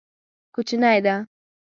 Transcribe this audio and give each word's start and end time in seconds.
کوچنی 0.55 0.99
ده. 1.05 1.15